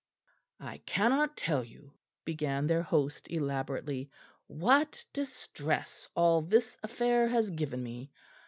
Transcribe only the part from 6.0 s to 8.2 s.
all this affair has given me.